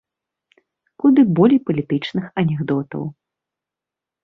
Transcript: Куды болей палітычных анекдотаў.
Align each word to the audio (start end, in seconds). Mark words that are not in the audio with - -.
Куды 1.03 1.21
болей 1.41 1.61
палітычных 1.69 2.25
анекдотаў. 2.45 3.03